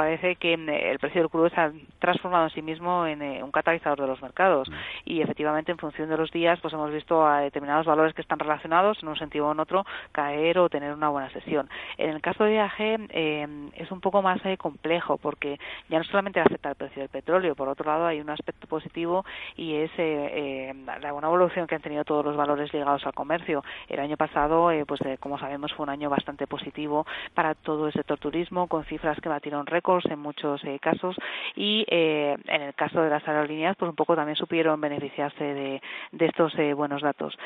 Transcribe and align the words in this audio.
Parece 0.00 0.36
que 0.36 0.54
eh, 0.54 0.90
el 0.92 0.98
precio 0.98 1.20
del 1.20 1.28
crudo 1.28 1.50
se 1.50 1.60
ha 1.60 1.70
transformado 1.98 2.44
en 2.44 2.50
sí 2.50 2.62
mismo 2.62 3.04
en 3.04 3.20
eh, 3.20 3.42
un 3.42 3.50
catalizador 3.50 4.00
de 4.00 4.06
los 4.06 4.22
mercados 4.22 4.66
mm. 4.70 4.74
y 5.04 5.20
efectivamente 5.20 5.72
en 5.72 5.76
función 5.76 6.08
de 6.08 6.16
los 6.16 6.30
días 6.30 6.58
pues 6.62 6.72
hemos 6.72 6.90
visto 6.90 7.26
a 7.26 7.40
determinados 7.40 7.84
valores 7.84 8.14
que 8.14 8.22
están 8.22 8.38
relacionados 8.38 8.96
en 9.02 9.10
un 9.10 9.16
sentido 9.16 9.48
o 9.48 9.52
en 9.52 9.60
otro 9.60 9.84
caer 10.10 10.58
o 10.58 10.70
tener 10.70 10.94
una 10.94 11.10
buena 11.10 11.28
sesión. 11.32 11.68
En 11.98 12.08
el 12.08 12.22
caso 12.22 12.44
de 12.44 12.54
IAG 12.54 12.80
eh, 13.10 13.70
es 13.74 13.90
un 13.90 14.00
poco 14.00 14.22
más 14.22 14.40
complejo 14.56 15.18
porque 15.18 15.58
ya 15.90 15.98
no 15.98 16.04
solamente 16.04 16.40
afecta 16.40 16.70
el 16.70 16.76
precio 16.76 17.02
del 17.02 17.10
petróleo, 17.10 17.54
por 17.54 17.68
otro 17.68 17.84
lado 17.84 18.06
hay 18.06 18.22
un 18.22 18.30
aspecto 18.30 18.66
positivo 18.66 19.26
y 19.54 19.74
es 19.74 19.90
la 19.98 21.12
buena 21.12 21.28
evolución 21.28 21.66
que 21.66 21.74
han 21.74 21.82
tenido 21.82 22.04
todos 22.04 22.24
los 22.24 22.36
valores 22.36 22.72
ligados 22.72 23.04
al 23.04 23.12
comercio. 23.12 23.62
El 23.86 24.00
año 24.00 24.16
pasado, 24.16 24.70
pues 24.86 25.00
como 25.20 25.38
sabemos, 25.38 25.74
fue 25.74 25.84
un 25.84 25.90
año 25.90 26.08
bastante 26.08 26.46
positivo 26.46 27.04
para 27.34 27.54
todo 27.54 27.86
el 27.86 27.92
sector 27.92 28.18
turismo 28.18 28.66
con 28.66 28.84
cifras 28.84 29.20
que 29.20 29.28
batieron 29.28 29.66
récord 29.66 29.89
en 30.04 30.18
muchos 30.18 30.62
eh, 30.64 30.78
casos 30.80 31.16
y 31.56 31.84
eh, 31.88 32.36
en 32.46 32.62
el 32.62 32.74
caso 32.74 33.02
de 33.02 33.10
las 33.10 33.26
aerolíneas 33.26 33.76
pues 33.76 33.88
un 33.88 33.96
poco 33.96 34.14
también 34.14 34.36
supieron 34.36 34.80
beneficiarse 34.80 35.42
de, 35.42 35.82
de 36.12 36.26
estos 36.26 36.56
eh, 36.58 36.72
buenos 36.74 37.02
datos 37.02 37.36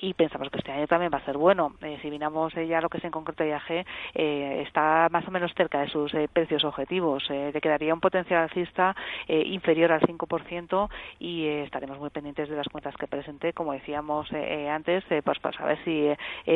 y 0.00 0.14
pensamos 0.14 0.50
que 0.50 0.58
este 0.58 0.72
año 0.72 0.86
también 0.86 1.12
va 1.12 1.18
a 1.18 1.24
ser 1.24 1.36
bueno. 1.36 1.74
Si 2.02 2.10
miramos 2.10 2.54
ya 2.54 2.80
lo 2.80 2.88
que 2.88 2.98
es 2.98 3.04
en 3.04 3.10
concreto 3.10 3.44
IAG 3.44 3.84
está 4.14 5.08
más 5.10 5.26
o 5.28 5.30
menos 5.30 5.52
cerca 5.54 5.80
de 5.80 5.88
sus 5.88 6.12
precios 6.32 6.64
objetivos. 6.64 7.28
Le 7.28 7.60
quedaría 7.60 7.94
un 7.94 8.00
potencial 8.00 8.42
alcista 8.42 8.94
inferior 9.28 9.92
al 9.92 10.00
5% 10.00 10.88
y 11.18 11.46
estaremos 11.46 11.98
muy 11.98 12.10
pendientes 12.10 12.48
de 12.48 12.56
las 12.56 12.68
cuentas 12.68 12.96
que 12.96 13.06
presente 13.06 13.52
como 13.52 13.72
decíamos 13.72 14.28
antes 14.32 15.04
pues 15.24 15.38
para 15.38 15.56
saber 15.56 15.78
si 15.84 16.08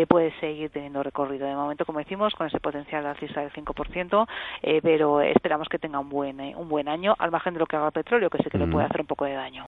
puede 0.06 0.32
seguir 0.40 0.70
teniendo 0.70 1.02
recorrido. 1.02 1.46
De 1.46 1.54
momento 1.54 1.84
como 1.84 1.98
decimos 1.98 2.34
con 2.34 2.46
ese 2.46 2.60
potencial 2.60 3.06
alcista 3.06 3.40
del 3.40 3.52
5% 3.52 4.26
eh, 4.62 4.80
pero 4.82 5.20
esperamos 5.20 5.68
que 5.68 5.78
tenga 5.78 5.98
un 5.98 6.08
buen, 6.08 6.40
eh, 6.40 6.54
un 6.56 6.68
buen 6.68 6.88
año, 6.88 7.14
al 7.18 7.30
margen 7.30 7.54
de 7.54 7.60
lo 7.60 7.66
que 7.66 7.76
haga 7.76 7.86
el 7.86 7.92
petróleo, 7.92 8.30
que 8.30 8.42
sé 8.42 8.50
que 8.50 8.58
le 8.58 8.66
puede 8.66 8.86
hacer 8.86 9.00
un 9.00 9.06
poco 9.06 9.24
de 9.24 9.34
daño. 9.34 9.58